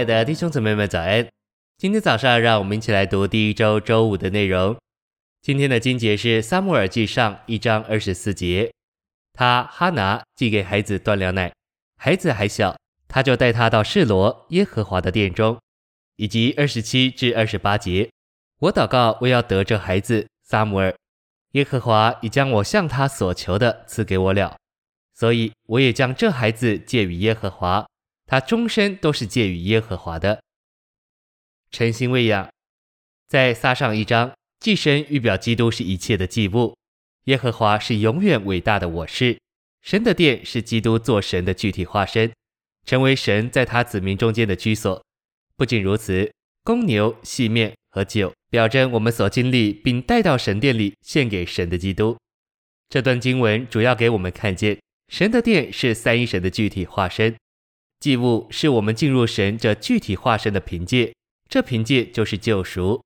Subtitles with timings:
[0.00, 1.28] 亲爱的弟兄姊妹们，早安！
[1.76, 4.74] 今天早上，让我们一起来读第一周周五的内容。
[5.42, 8.72] 今天的经节是《撒母耳记上》一章二十四节。
[9.34, 11.52] 他哈拿既给孩子断了奶，
[11.98, 12.74] 孩子还小，
[13.08, 15.58] 他就带他到示罗耶和华的殿中。
[16.16, 18.08] 以及二十七至二十八节，
[18.60, 20.96] 我祷告，我要得这孩子撒母耳，
[21.50, 24.56] 耶和华已将我向他所求的赐给我了，
[25.14, 27.86] 所以我也将这孩子借与耶和华，
[28.30, 30.40] 他终身都是借与耶和华的。
[31.72, 32.48] 诚心喂养，
[33.26, 36.76] 在撒上一章，祭牲预表基督是一切的祭物，
[37.24, 39.36] 耶和华是永远伟大的我是，
[39.82, 42.32] 神的殿是基督做神的具体化身，
[42.86, 45.04] 成为神在他子民中间的居所。
[45.56, 52.16] 不仅如此，公牛、细面和酒，表征我们所经历并带到神殿里献给神的基督。
[52.88, 54.78] 这段经文主要给我们看见，
[55.08, 57.34] 神的殿是三一神的具体化身，
[58.00, 61.14] 祭物是我们进入神这具体化身的凭借，
[61.50, 63.04] 这凭借就是救赎。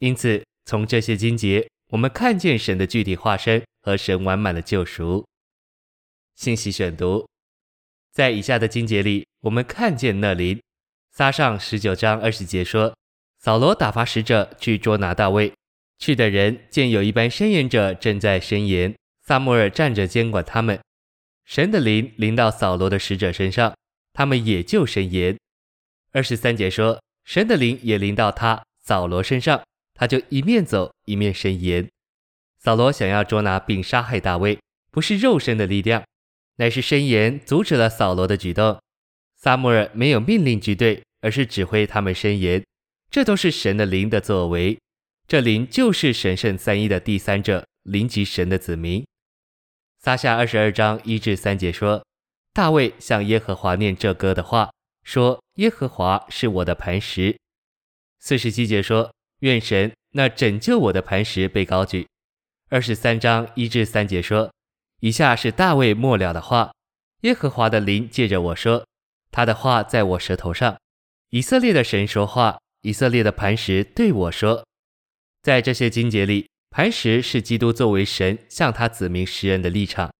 [0.00, 5.24] 因此，从这些经节，我们看见神的具体化身和神完满的救赎。
[6.36, 7.26] 信息选读，
[8.12, 10.60] 在以下的经节里，我们看见那灵。
[11.10, 12.94] 撒上十九章二十节说，
[13.38, 15.54] 扫罗打发使者去捉拿大卫，
[15.98, 20.78] 去的人见有一班申言者正在申言，撒母耳站着监管他们。
[21.46, 23.74] 神的灵临到扫罗的使者身上，
[24.14, 25.36] 他们也就申言。
[26.12, 29.62] 二十三节说，神的灵也临到他扫罗身上，
[29.92, 31.86] 他就一面走一面申言。
[32.58, 34.58] 扫罗想要捉拿并杀害大卫，
[34.90, 36.02] 不是肉身的力量，
[36.56, 38.80] 乃是申言阻止了扫罗的举动。
[39.36, 42.64] 撒母耳没有命令军队，而是指挥他们申言，
[43.10, 44.78] 这都是神的灵的作为。
[45.26, 49.04] 这灵就是神圣三一的第三者，临及神的子民。
[49.98, 52.04] 撒下二十二章一至三节说，
[52.54, 54.70] 大卫向耶和华念这歌的话，
[55.02, 57.36] 说：耶和华是我的磐石。
[58.20, 62.06] 四十七节说，愿神那拯救我的磐石被高举。
[62.70, 64.52] 二十三章一至三节说，
[65.00, 66.72] 以下是大卫末了的话，
[67.22, 68.86] 耶和华的灵借着我说。
[69.32, 70.78] 他的话在我舌头上，
[71.30, 74.64] 以色列的神说话，以色列的磐石对我说，
[75.42, 80.12] 在这些经节里，磐石是基督作为神向他子民施恩的立场，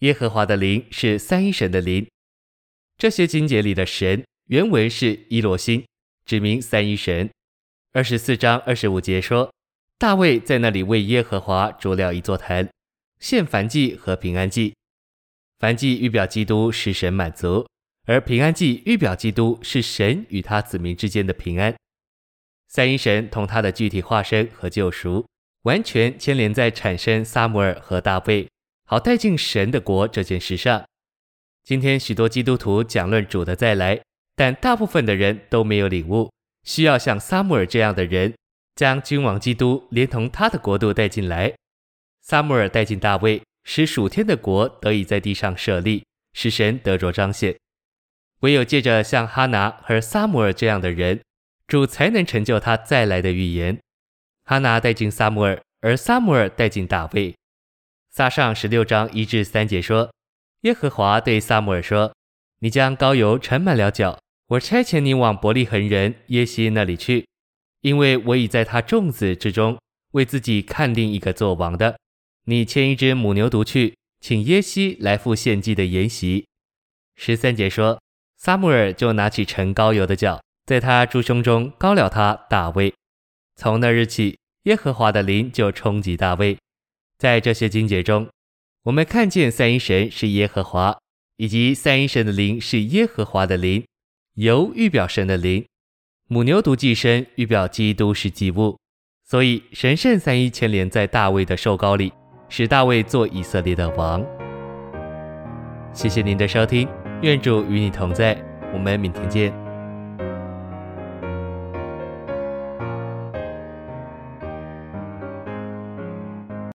[0.00, 2.06] 耶和华的灵是三一神的灵。
[2.96, 5.86] 这些经节里的神原文是伊洛辛，
[6.24, 7.30] 指明三一神。
[7.92, 9.52] 二十四章二十五节说，
[9.98, 12.68] 大卫在那里为耶和华筑了一座坛，
[13.18, 14.74] 献燔祭和平安祭。
[15.58, 17.66] 燔祭预表基督使神满足。
[18.06, 21.76] 而平安祭预表基督是神与他子民之间的平安，
[22.68, 25.26] 三一神同他的具体化身和救赎，
[25.62, 28.48] 完全牵连在产生撒母耳和大卫，
[28.90, 30.84] 好带进神的国这件事上。
[31.62, 34.02] 今天许多基督徒讲论主的再来，
[34.34, 36.28] 但大部分的人都没有领悟，
[36.64, 38.34] 需要像撒母耳这样的人，
[38.74, 41.54] 将君王基督连同他的国度带进来。
[42.22, 47.56] 撒母耳带进大卫，使属天的国得以在地上设立，使神得着彰显。
[48.40, 51.20] 唯有借着像哈拿和撒母耳这样的人，
[51.68, 53.78] 主才能成就他再来的预言。
[54.46, 57.32] 哈拿带进撒母耳，而撒母耳带进大卫。
[58.20, 60.12] 撒上十六章一至三节说：
[60.60, 62.12] 耶和华对撒母耳说
[62.60, 67.26] ：“你将膏油盛满了脚，我差遣你往伯利恒人耶西那里去，
[67.80, 69.78] 因为我已在他众子之中
[70.12, 71.98] 为自己看定一个做王的。
[72.44, 76.44] 你牵一只母牛犊去，请耶西来赴献祭的筵席。”
[77.16, 77.98] 十三节说。
[78.36, 82.92] 撒母耳就拿起盛膏油的脚，在他猪胸中膏了他大卫。
[83.56, 86.58] 从那日起，耶和华的灵就冲击大卫。
[87.20, 88.26] 在这些经节中，
[88.84, 90.96] 我们看见三一神是耶和华，
[91.36, 93.84] 以及三一神的灵是耶和华的灵。
[94.36, 95.66] 由预表神的灵，
[96.28, 98.78] 母牛犊祭牲预表基督是祭物，
[99.26, 102.10] 所以神圣三一牵连在大卫的受膏里，
[102.48, 104.24] 使大卫做以色列的王。
[105.92, 106.88] 谢谢您的收听。
[107.20, 108.34] 愿主与你同在，
[108.72, 109.69] 我们明天见。